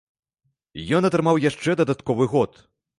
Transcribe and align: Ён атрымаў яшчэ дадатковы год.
Ён 0.99 1.03
атрымаў 1.11 1.43
яшчэ 1.49 1.79
дадатковы 1.85 2.25
год. 2.37 2.63